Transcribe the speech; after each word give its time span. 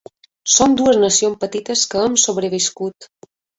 Som 0.53 0.73
dues 0.79 0.97
nacions 1.03 1.37
petites 1.45 1.85
que 1.93 2.03
hem 2.07 2.17
sobreviscut. 2.25 3.11